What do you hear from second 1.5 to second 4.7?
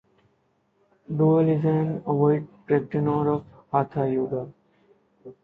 an avid practitioner of hatha yoga.